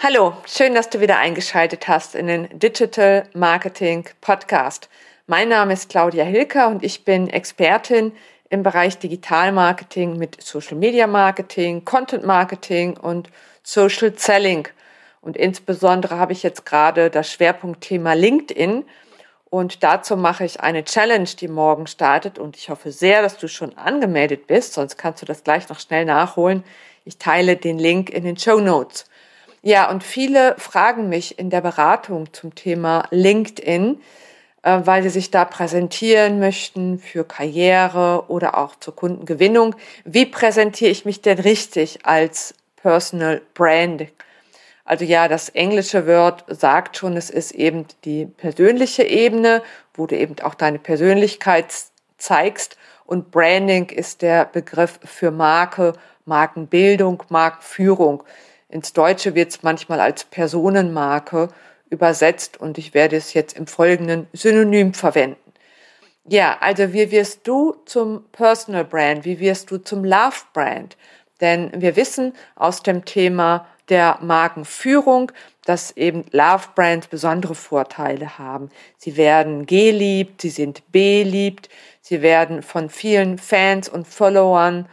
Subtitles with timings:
[0.00, 4.88] Hallo, schön, dass du wieder eingeschaltet hast in den Digital Marketing Podcast.
[5.26, 8.12] Mein Name ist Claudia Hilker und ich bin Expertin
[8.48, 13.28] im Bereich Digital Marketing mit Social Media Marketing, Content Marketing und
[13.64, 14.68] Social Selling.
[15.20, 18.84] Und insbesondere habe ich jetzt gerade das Schwerpunktthema LinkedIn.
[19.50, 22.38] Und dazu mache ich eine Challenge, die morgen startet.
[22.38, 25.80] Und ich hoffe sehr, dass du schon angemeldet bist, sonst kannst du das gleich noch
[25.80, 26.62] schnell nachholen.
[27.04, 29.06] Ich teile den Link in den Show Notes.
[29.62, 34.00] Ja, und viele fragen mich in der Beratung zum Thema LinkedIn,
[34.62, 39.74] äh, weil sie sich da präsentieren möchten für Karriere oder auch zur Kundengewinnung.
[40.04, 44.06] Wie präsentiere ich mich denn richtig als Personal Brand?
[44.84, 50.16] Also ja, das englische Wort sagt schon, es ist eben die persönliche Ebene, wo du
[50.16, 51.66] eben auch deine Persönlichkeit
[52.16, 52.78] zeigst.
[53.04, 55.92] Und Branding ist der Begriff für Marke,
[56.24, 58.22] Markenbildung, Markenführung.
[58.68, 61.48] Ins Deutsche wird es manchmal als Personenmarke
[61.88, 65.52] übersetzt und ich werde es jetzt im Folgenden synonym verwenden.
[66.26, 69.24] Ja, also wie wirst du zum Personal Brand?
[69.24, 70.98] Wie wirst du zum Love Brand?
[71.40, 75.32] Denn wir wissen aus dem Thema der Markenführung,
[75.64, 78.68] dass eben Love Brands besondere Vorteile haben.
[78.98, 81.70] Sie werden geliebt, sie sind beliebt,
[82.02, 84.86] sie werden von vielen Fans und Followern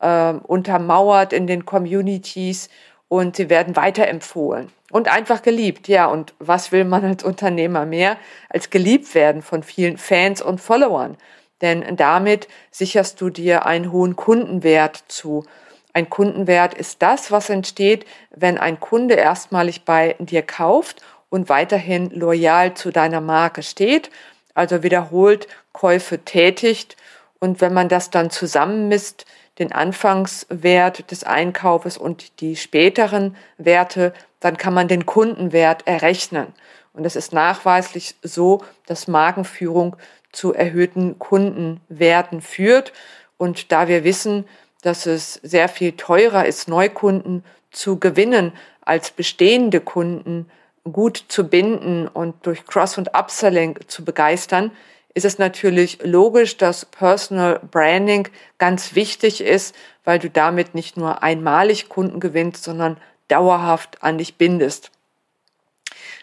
[0.00, 2.68] äh, untermauert in den Communities
[3.12, 5.86] und sie werden weiterempfohlen und einfach geliebt.
[5.86, 8.16] Ja, und was will man als Unternehmer mehr
[8.48, 11.18] als geliebt werden von vielen Fans und Followern?
[11.60, 15.44] Denn damit sicherst du dir einen hohen Kundenwert zu.
[15.92, 22.08] Ein Kundenwert ist das, was entsteht, wenn ein Kunde erstmalig bei dir kauft und weiterhin
[22.12, 24.08] loyal zu deiner Marke steht,
[24.54, 26.96] also wiederholt Käufe tätigt.
[27.40, 29.26] Und wenn man das dann zusammenmisst,
[29.58, 36.48] den Anfangswert des Einkaufes und die späteren Werte, dann kann man den Kundenwert errechnen.
[36.94, 39.96] Und es ist nachweislich so, dass Markenführung
[40.32, 42.92] zu erhöhten Kundenwerten führt.
[43.36, 44.46] Und da wir wissen,
[44.82, 50.50] dass es sehr viel teurer ist, Neukunden zu gewinnen, als bestehende Kunden
[50.84, 54.72] gut zu binden und durch Cross- und Upselling zu begeistern,
[55.14, 58.28] ist es natürlich logisch, dass Personal Branding
[58.58, 59.74] ganz wichtig ist,
[60.04, 62.96] weil du damit nicht nur einmalig Kunden gewinnst, sondern
[63.28, 64.90] dauerhaft an dich bindest.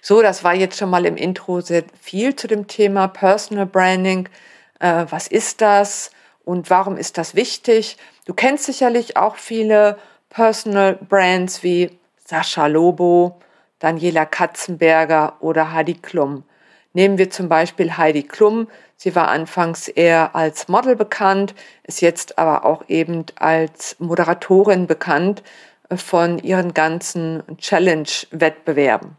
[0.01, 4.29] So, das war jetzt schon mal im Intro sehr viel zu dem Thema Personal Branding.
[4.79, 6.11] Äh, was ist das
[6.45, 7.97] und warum ist das wichtig?
[8.25, 9.97] Du kennst sicherlich auch viele
[10.29, 13.39] Personal Brands wie Sascha Lobo,
[13.79, 16.43] Daniela Katzenberger oder Heidi Klum.
[16.93, 18.67] Nehmen wir zum Beispiel Heidi Klum.
[18.95, 25.43] Sie war anfangs eher als Model bekannt, ist jetzt aber auch eben als Moderatorin bekannt
[25.89, 29.15] äh, von ihren ganzen Challenge-Wettbewerben.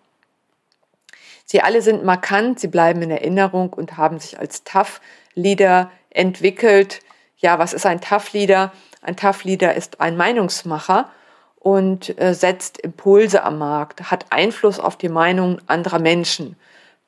[1.44, 7.00] Sie alle sind markant, sie bleiben in Erinnerung und haben sich als Tough-Leader entwickelt.
[7.38, 8.72] Ja, was ist ein Tough-Leader?
[9.02, 11.10] Ein Tough-Leader ist ein Meinungsmacher
[11.56, 16.56] und äh, setzt Impulse am Markt, hat Einfluss auf die Meinung anderer Menschen.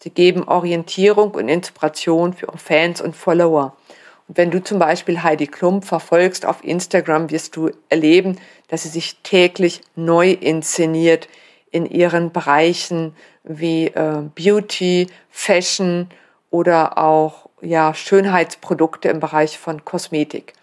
[0.03, 3.77] Sie geben Orientierung und Inspiration für Fans und Follower.
[4.27, 8.89] Und wenn du zum Beispiel Heidi Klum verfolgst auf Instagram, wirst du erleben, dass sie
[8.89, 11.29] sich täglich neu inszeniert
[11.71, 13.15] in ihren Bereichen
[13.45, 16.09] wie äh, Beauty, Fashion
[16.51, 20.55] oder auch ja, Schönheitsprodukte im Bereich von Kosmetik.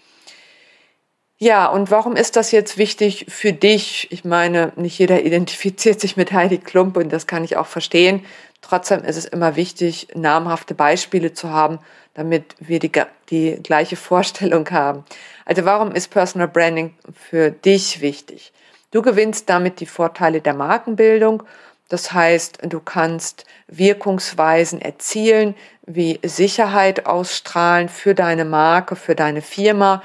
[1.41, 4.11] Ja, und warum ist das jetzt wichtig für dich?
[4.11, 8.25] Ich meine, nicht jeder identifiziert sich mit Heidi Klump und das kann ich auch verstehen.
[8.61, 11.79] Trotzdem ist es immer wichtig, namhafte Beispiele zu haben,
[12.13, 12.91] damit wir die,
[13.29, 15.05] die gleiche Vorstellung haben.
[15.45, 18.51] Also warum ist Personal Branding für dich wichtig?
[18.91, 21.43] Du gewinnst damit die Vorteile der Markenbildung.
[21.89, 25.55] Das heißt, du kannst Wirkungsweisen erzielen,
[25.85, 30.03] wie Sicherheit ausstrahlen für deine Marke, für deine Firma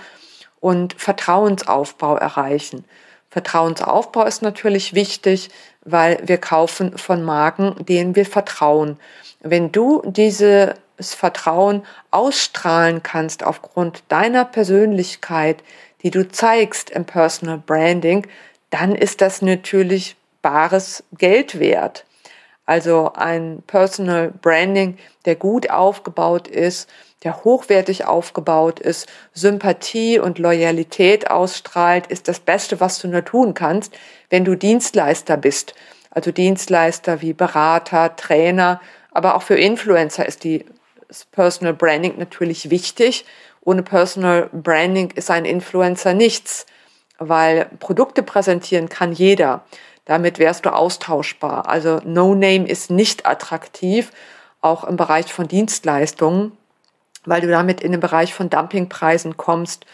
[0.60, 2.84] und Vertrauensaufbau erreichen.
[3.34, 5.50] Vertrauensaufbau ist natürlich wichtig,
[5.84, 8.96] weil wir kaufen von Marken, denen wir vertrauen.
[9.40, 11.82] Wenn du dieses Vertrauen
[12.12, 15.64] ausstrahlen kannst aufgrund deiner Persönlichkeit,
[16.04, 18.24] die du zeigst im Personal Branding,
[18.70, 22.04] dann ist das natürlich bares Geld wert.
[22.66, 24.96] Also ein Personal Branding,
[25.26, 26.88] der gut aufgebaut ist,
[27.22, 33.54] der hochwertig aufgebaut ist, Sympathie und Loyalität ausstrahlt, ist das Beste, was du nur tun
[33.54, 33.94] kannst,
[34.30, 35.74] wenn du Dienstleister bist.
[36.10, 40.64] Also Dienstleister wie Berater, Trainer, aber auch für Influencer ist die
[41.32, 43.24] Personal Branding natürlich wichtig.
[43.62, 46.66] Ohne Personal Branding ist ein Influencer nichts,
[47.18, 49.64] weil Produkte präsentieren kann jeder.
[50.04, 51.68] Damit wärst du austauschbar.
[51.68, 54.10] Also No Name ist nicht attraktiv,
[54.60, 56.52] auch im Bereich von Dienstleistungen,
[57.24, 59.86] weil du damit in den Bereich von Dumpingpreisen kommst.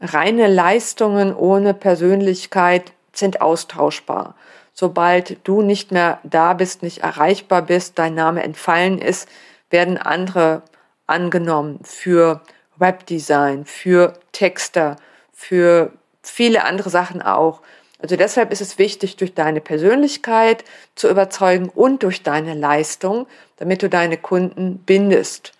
[0.00, 4.34] Reine Leistungen ohne Persönlichkeit sind austauschbar.
[4.72, 9.28] Sobald du nicht mehr da bist, nicht erreichbar bist, dein Name entfallen ist,
[9.70, 10.62] werden andere
[11.06, 12.42] angenommen für
[12.76, 14.96] Webdesign, für Texter,
[15.32, 15.92] für
[16.22, 17.60] viele andere Sachen auch.
[17.98, 20.64] Also deshalb ist es wichtig, durch deine Persönlichkeit
[20.94, 25.52] zu überzeugen und durch deine Leistung, damit du deine Kunden bindest.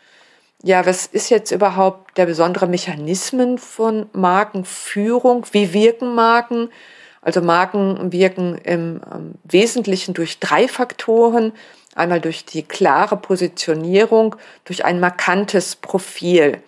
[0.62, 5.46] Ja, was ist jetzt überhaupt der besondere Mechanismen von Markenführung?
[5.52, 6.70] Wie wirken Marken?
[7.22, 11.52] Also Marken wirken im ähm, Wesentlichen durch drei Faktoren.
[11.94, 16.58] Einmal durch die klare Positionierung, durch ein markantes Profil.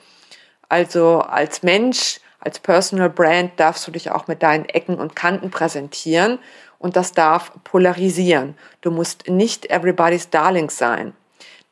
[0.69, 5.51] Also als Mensch als Personal Brand darfst du dich auch mit deinen Ecken und Kanten
[5.51, 6.39] präsentieren
[6.79, 8.57] und das darf polarisieren.
[8.81, 11.13] Du musst nicht everybody's Darling sein.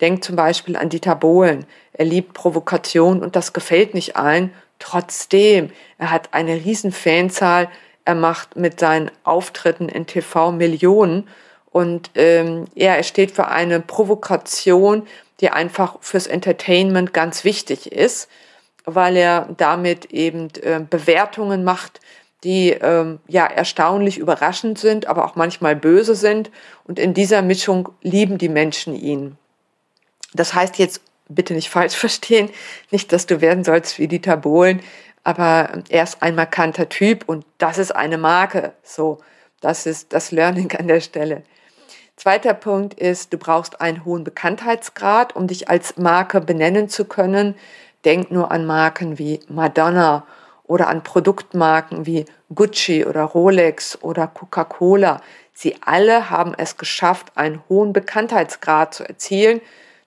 [0.00, 1.64] Denk zum Beispiel an Dieter Bohlen.
[1.94, 4.52] Er liebt Provokation und das gefällt nicht allen.
[4.78, 7.68] Trotzdem, er hat eine riesen Fanzahl.
[8.04, 11.28] Er macht mit seinen Auftritten in TV Millionen
[11.70, 15.06] und ähm, ja, er steht für eine Provokation,
[15.40, 18.28] die einfach fürs Entertainment ganz wichtig ist
[18.94, 22.00] weil er damit eben äh, Bewertungen macht,
[22.44, 26.50] die ähm, ja erstaunlich überraschend sind, aber auch manchmal böse sind.
[26.84, 29.36] Und in dieser Mischung lieben die Menschen ihn.
[30.34, 32.50] Das heißt jetzt bitte nicht falsch verstehen,
[32.90, 34.80] nicht, dass du werden sollst wie Dieter Bohlen,
[35.24, 38.72] aber er ist ein markanter Typ und das ist eine Marke.
[38.82, 39.18] So,
[39.60, 41.42] das ist das Learning an der Stelle.
[42.16, 47.54] Zweiter Punkt ist, du brauchst einen hohen Bekanntheitsgrad, um dich als Marke benennen zu können.
[48.04, 50.26] Denk nur an Marken wie Madonna
[50.64, 55.20] oder an Produktmarken wie Gucci oder Rolex oder Coca-Cola.
[55.52, 59.60] Sie alle haben es geschafft, einen hohen Bekanntheitsgrad zu erzielen.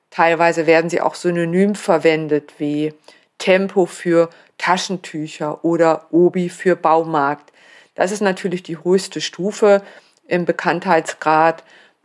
[0.09, 2.93] Teilweise werden sie auch synonym verwendet wie
[3.37, 7.51] Tempo für Taschentücher oder Obi für Baumarkt.
[7.95, 9.81] Das ist natürlich die höchste Stufe
[10.27, 11.63] im Bekanntheitsgrad.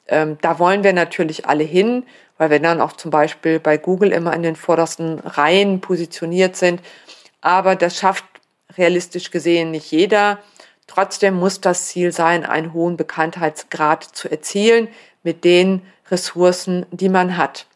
[0.09, 2.05] Ähm, da wollen wir natürlich alle hin
[2.38, 6.81] weil wir dann auch zum Beispiel bei Google immer in den vordersten Reihen positioniert sind.
[7.41, 8.25] Aber das schafft
[8.77, 10.38] realistisch gesehen nicht jeder.
[10.87, 14.88] Trotzdem muss das Ziel sein, einen hohen Bekanntheitsgrad zu erzielen
[15.23, 17.67] mit den Ressourcen, die man hat.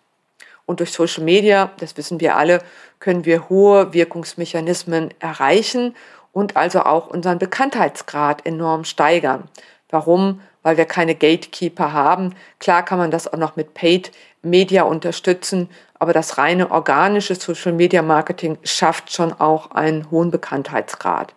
[0.66, 2.62] Und durch Social Media, das wissen wir alle,
[3.00, 5.96] können wir hohe Wirkungsmechanismen erreichen
[6.32, 9.48] und also auch unseren Bekanntheitsgrad enorm steigern.
[9.88, 10.40] Warum?
[10.62, 12.36] Weil wir keine Gatekeeper haben.
[12.60, 14.12] Klar kann man das auch noch mit Paid
[14.42, 21.34] Media unterstützen, aber das reine organische Social Media Marketing schafft schon auch einen hohen Bekanntheitsgrad.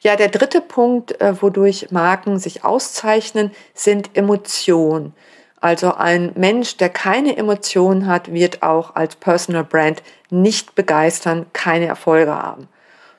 [0.00, 5.14] Ja, der dritte Punkt, äh, wodurch Marken sich auszeichnen, sind Emotionen.
[5.60, 11.86] Also ein Mensch, der keine Emotionen hat, wird auch als Personal Brand nicht begeistern, keine
[11.86, 12.68] Erfolge haben.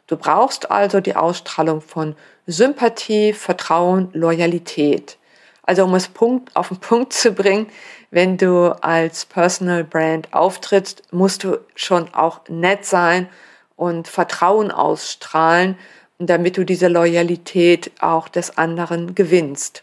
[0.08, 2.16] Du brauchst also die Ausstrahlung von
[2.46, 5.18] Sympathie, Vertrauen, Loyalität.
[5.64, 7.68] Also um es Punkt auf den Punkt zu bringen,
[8.13, 13.27] wenn du als Personal Brand auftrittst, musst du schon auch nett sein
[13.75, 15.80] und Vertrauen ausstrahlen,
[16.19, 19.81] damit du diese Loyalität auch des anderen gewinnst.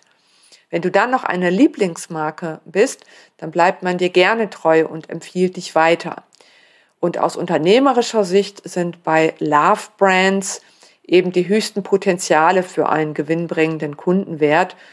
[0.71, 3.05] Wenn du dann noch eine Lieblingsmarke bist,
[3.37, 6.23] dann bleibt man dir gerne treu und empfiehlt dich weiter.
[7.01, 10.63] Und aus unternehmerischer Sicht sind bei Love Brands
[11.05, 14.89] eben die höchsten Potenziale für einen gewinnbringenden Kundenwert ähm,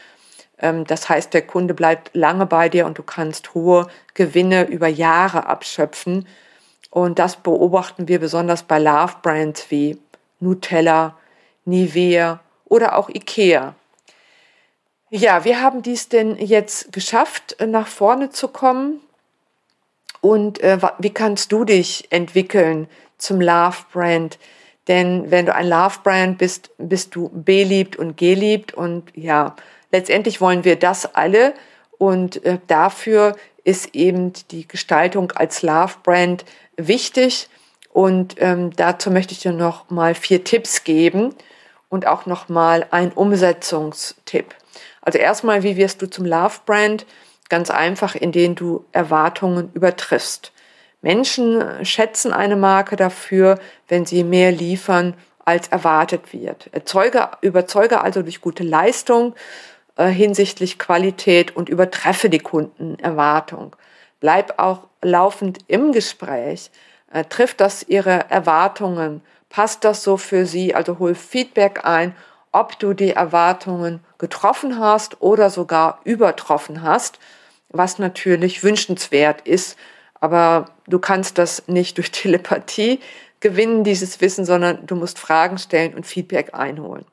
[0.60, 5.46] das heißt, der Kunde bleibt lange bei dir und du kannst hohe Gewinne über Jahre
[5.46, 6.26] abschöpfen.
[6.90, 9.98] Und das beobachten wir besonders bei Love Brands wie
[10.40, 11.16] Nutella,
[11.64, 13.74] Nivea oder auch Ikea.
[15.10, 19.00] Ja, wir haben dies denn jetzt geschafft, nach vorne zu kommen.
[20.20, 24.38] Und äh, wie kannst du dich entwickeln zum Love Brand?
[24.88, 29.54] Denn wenn du ein Love Brand bist, bist du beliebt und geliebt und ja,
[29.90, 31.54] letztendlich wollen wir das alle
[31.98, 36.44] und äh, dafür ist eben die Gestaltung als Love Brand
[36.76, 37.48] wichtig.
[37.92, 41.34] Und ähm, dazu möchte ich dir noch mal vier Tipps geben
[41.88, 44.54] und auch noch mal ein Umsetzungstipp.
[45.02, 47.06] Also erstmal, wie wirst du zum Love Brand?
[47.48, 50.52] Ganz einfach, indem du Erwartungen übertriffst.
[51.00, 55.14] Menschen schätzen eine Marke dafür, wenn sie mehr liefern,
[55.44, 56.68] als erwartet wird.
[56.72, 59.34] Erzeuge, überzeuge also durch gute Leistung
[59.98, 63.76] äh, hinsichtlich Qualität und übertreffe die Kundenerwartung.
[64.20, 66.70] Bleib auch laufend im Gespräch.
[67.12, 69.22] Äh, trifft das Ihre Erwartungen?
[69.50, 70.74] Passt das so für Sie?
[70.74, 72.14] Also hol Feedback ein,
[72.52, 77.18] ob du die Erwartungen getroffen hast oder sogar übertroffen hast,
[77.68, 79.76] was natürlich wünschenswert ist.
[80.20, 83.00] Aber du kannst das nicht durch Telepathie
[83.40, 87.04] gewinnen, dieses Wissen, sondern du musst Fragen stellen und Feedback einholen.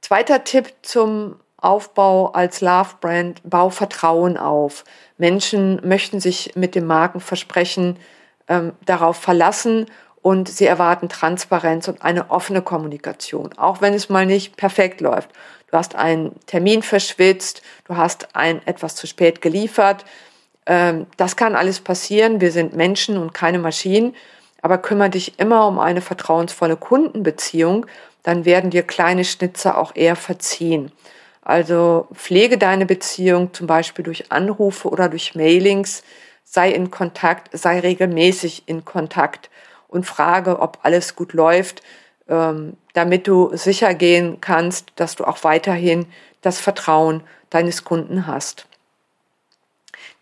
[0.00, 4.84] Zweiter Tipp zum Aufbau als Love Brand, bau Vertrauen auf.
[5.18, 7.98] Menschen möchten sich mit dem Markenversprechen
[8.48, 9.86] ähm, darauf verlassen
[10.22, 15.30] und sie erwarten Transparenz und eine offene Kommunikation, auch wenn es mal nicht perfekt läuft.
[15.70, 20.04] Du hast einen Termin verschwitzt, du hast ein etwas zu spät geliefert.
[20.66, 22.40] Ähm, das kann alles passieren.
[22.40, 24.14] Wir sind Menschen und keine Maschinen.
[24.62, 27.86] Aber kümmere dich immer um eine vertrauensvolle Kundenbeziehung,
[28.22, 30.92] dann werden dir kleine Schnitzer auch eher verziehen.
[31.42, 36.02] Also pflege deine Beziehung zum Beispiel durch Anrufe oder durch Mailings,
[36.44, 39.50] sei in Kontakt, sei regelmäßig in Kontakt
[39.88, 41.82] und frage, ob alles gut läuft,
[42.28, 46.06] ähm, damit du sicher gehen kannst, dass du auch weiterhin
[46.42, 48.66] das Vertrauen deines Kunden hast.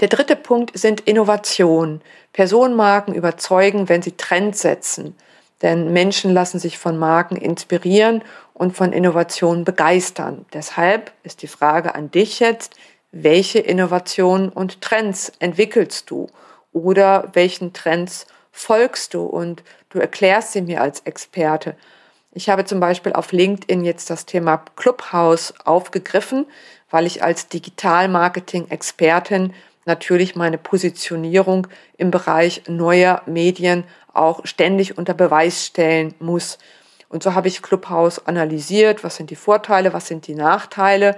[0.00, 2.00] Der dritte Punkt sind Innovationen.
[2.32, 5.16] Personenmarken überzeugen, wenn sie Trends setzen.
[5.62, 8.22] Denn Menschen lassen sich von Marken inspirieren
[8.54, 10.46] und von Innovationen begeistern.
[10.52, 12.74] Deshalb ist die Frage an dich jetzt,
[13.10, 16.28] welche Innovationen und Trends entwickelst du
[16.72, 21.74] oder welchen Trends folgst du und du erklärst sie mir als Experte.
[22.32, 26.46] Ich habe zum Beispiel auf LinkedIn jetzt das Thema Clubhouse aufgegriffen,
[26.90, 29.54] weil ich als Digital-Marketing-Expertin
[29.86, 33.84] natürlich meine Positionierung im Bereich neuer Medien
[34.18, 36.58] auch ständig unter Beweis stellen muss.
[37.08, 41.16] Und so habe ich Clubhouse analysiert, was sind die Vorteile, was sind die Nachteile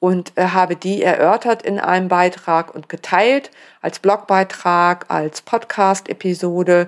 [0.00, 3.50] und äh, habe die erörtert in einem Beitrag und geteilt
[3.82, 6.86] als Blogbeitrag, als Podcast-Episode,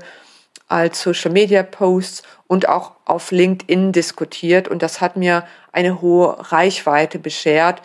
[0.67, 4.67] als Social-Media-Posts und auch auf LinkedIn diskutiert.
[4.69, 7.83] Und das hat mir eine hohe Reichweite beschert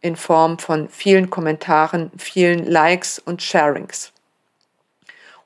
[0.00, 4.13] in Form von vielen Kommentaren, vielen Likes und Sharings.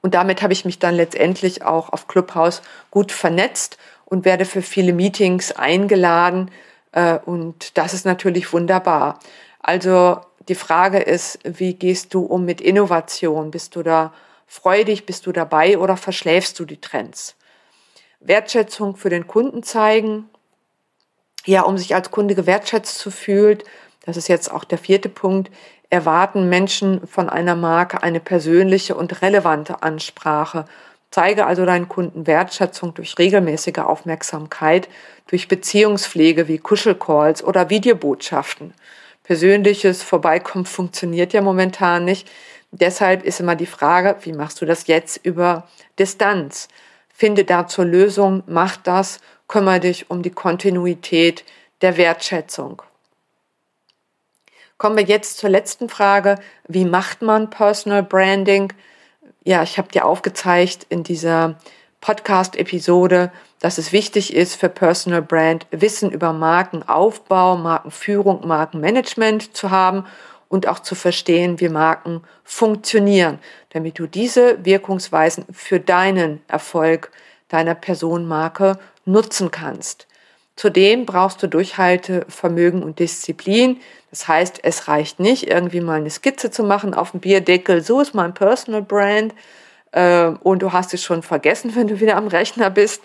[0.00, 4.62] Und damit habe ich mich dann letztendlich auch auf Clubhouse gut vernetzt und werde für
[4.62, 6.50] viele Meetings eingeladen.
[6.92, 9.18] Äh, und das ist natürlich wunderbar.
[9.60, 13.50] Also die Frage ist, wie gehst du um mit Innovation?
[13.50, 14.12] Bist du da
[14.46, 17.36] freudig, bist du dabei oder verschläfst du die Trends?
[18.20, 20.28] Wertschätzung für den Kunden zeigen.
[21.44, 23.58] Ja, um sich als Kunde gewertschätzt zu fühlen,
[24.04, 25.50] das ist jetzt auch der vierte Punkt,
[25.90, 30.66] erwarten Menschen von einer Marke eine persönliche und relevante Ansprache
[31.10, 34.88] Zeige also deinen Kunden Wertschätzung durch regelmäßige Aufmerksamkeit,
[35.26, 38.74] durch Beziehungspflege wie Kuschelcalls oder Videobotschaften.
[39.24, 42.28] Persönliches Vorbeikommen funktioniert ja momentan nicht.
[42.70, 45.66] Deshalb ist immer die Frage, wie machst du das jetzt über
[45.98, 46.68] Distanz?
[47.12, 51.44] Finde dazu Lösung, mach das, kümmere dich um die Kontinuität
[51.80, 52.82] der Wertschätzung.
[54.78, 56.36] Kommen wir jetzt zur letzten Frage.
[56.66, 58.72] Wie macht man Personal Branding?
[59.48, 61.56] ja, ich habe dir aufgezeigt in dieser
[62.02, 70.04] Podcast-Episode, dass es wichtig ist für Personal Brand Wissen über Markenaufbau, Markenführung, Markenmanagement zu haben
[70.50, 73.38] und auch zu verstehen, wie Marken funktionieren,
[73.70, 77.10] damit du diese Wirkungsweisen für deinen Erfolg
[77.48, 80.06] deiner Personenmarke nutzen kannst.
[80.56, 83.80] Zudem brauchst du Durchhaltevermögen und Disziplin.
[84.10, 87.82] Das heißt, es reicht nicht, irgendwie mal eine Skizze zu machen auf dem Bierdeckel.
[87.82, 89.34] So ist mein Personal Brand.
[89.92, 93.02] Äh, und du hast es schon vergessen, wenn du wieder am Rechner bist.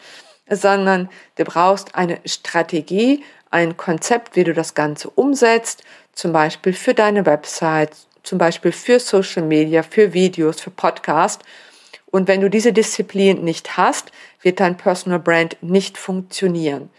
[0.50, 5.84] Sondern du brauchst eine Strategie, ein Konzept, wie du das Ganze umsetzt.
[6.14, 7.92] Zum Beispiel für deine Website,
[8.24, 11.44] zum Beispiel für Social Media, für Videos, für Podcast.
[12.12, 16.90] Und wenn du diese Disziplin nicht hast, wird dein Personal Brand nicht funktionieren.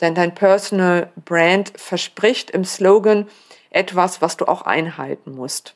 [0.00, 3.28] Denn dein Personal Brand verspricht im Slogan
[3.70, 5.74] etwas, was du auch einhalten musst.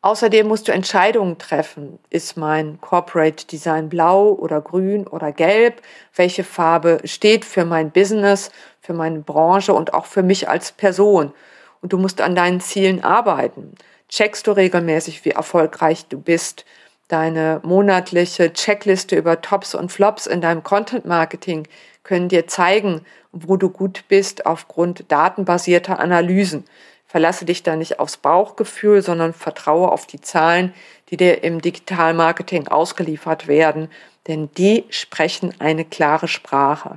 [0.00, 1.98] Außerdem musst du Entscheidungen treffen.
[2.08, 5.82] Ist mein Corporate Design blau oder grün oder gelb?
[6.14, 11.32] Welche Farbe steht für mein Business, für meine Branche und auch für mich als Person?
[11.80, 13.74] Und du musst an deinen Zielen arbeiten.
[14.08, 16.64] Checkst du regelmäßig, wie erfolgreich du bist?
[17.08, 21.66] Deine monatliche Checkliste über Tops und Flops in deinem Content Marketing
[22.08, 26.64] können dir zeigen, wo du gut bist aufgrund datenbasierter Analysen.
[27.04, 30.72] Verlasse dich da nicht aufs Bauchgefühl, sondern vertraue auf die Zahlen,
[31.10, 33.90] die dir im Digitalmarketing ausgeliefert werden,
[34.26, 36.96] denn die sprechen eine klare Sprache.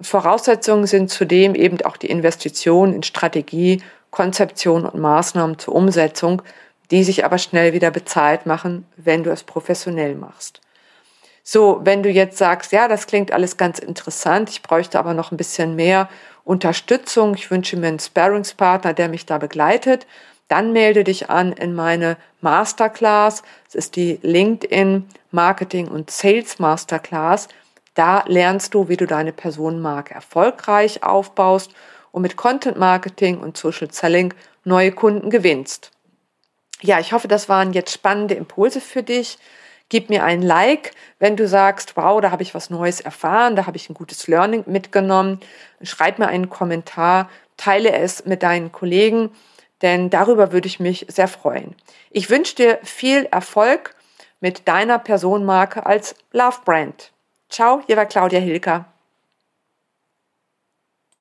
[0.00, 3.82] Voraussetzungen sind zudem eben auch die Investition in Strategie,
[4.12, 6.42] Konzeption und Maßnahmen zur Umsetzung,
[6.92, 10.60] die sich aber schnell wieder bezahlt machen, wenn du es professionell machst.
[11.42, 15.32] So, wenn du jetzt sagst, ja, das klingt alles ganz interessant, ich bräuchte aber noch
[15.32, 16.08] ein bisschen mehr
[16.44, 20.06] Unterstützung, ich wünsche mir einen Sparringspartner, der mich da begleitet,
[20.48, 23.42] dann melde dich an in meine Masterclass.
[23.68, 27.46] Es ist die LinkedIn Marketing und Sales Masterclass.
[27.94, 31.72] Da lernst du, wie du deine Personenmarke erfolgreich aufbaust
[32.10, 35.92] und mit Content Marketing und Social Selling neue Kunden gewinnst.
[36.82, 39.38] Ja, ich hoffe, das waren jetzt spannende Impulse für dich.
[39.90, 43.66] Gib mir ein Like, wenn du sagst, wow, da habe ich was Neues erfahren, da
[43.66, 45.40] habe ich ein gutes Learning mitgenommen.
[45.82, 49.30] Schreib mir einen Kommentar, teile es mit deinen Kollegen,
[49.82, 51.74] denn darüber würde ich mich sehr freuen.
[52.10, 53.96] Ich wünsche dir viel Erfolg
[54.40, 57.12] mit deiner Personenmarke als Love Brand.
[57.48, 58.86] Ciao, hier war Claudia Hilker.